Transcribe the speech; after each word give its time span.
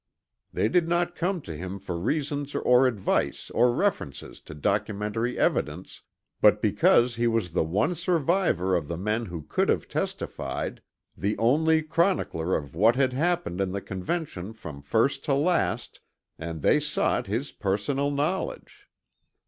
They 0.51 0.67
did 0.67 0.89
not 0.89 1.15
come 1.15 1.41
to 1.41 1.55
him 1.55 1.77
for 1.77 1.95
reasons 1.95 2.55
or 2.55 2.87
advice 2.87 3.51
or 3.51 3.71
references 3.71 4.41
to 4.41 4.55
documentary 4.55 5.37
evidence, 5.37 6.01
but 6.41 6.59
because 6.59 7.17
he 7.17 7.27
was 7.27 7.51
the 7.51 7.63
one 7.63 7.93
survivor 7.93 8.75
of 8.75 8.87
the 8.87 8.97
men 8.97 9.27
who 9.27 9.43
could 9.43 9.69
have 9.69 9.87
testified, 9.87 10.81
the 11.15 11.37
only 11.37 11.83
chronicler 11.83 12.55
of 12.57 12.73
what 12.73 12.95
had 12.95 13.13
happened 13.13 13.61
in 13.61 13.73
the 13.73 13.79
Convention 13.79 14.53
from 14.53 14.81
first 14.81 15.23
to 15.25 15.35
last, 15.35 15.99
and 16.39 16.63
they 16.63 16.79
sought 16.79 17.27
his 17.27 17.51
personal 17.51 18.09
knowledge. 18.09 18.87